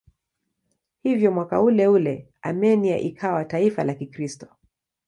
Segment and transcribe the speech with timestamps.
[1.03, 4.47] Hivyo mwaka uleule Armenia ikawa taifa la Kikristo.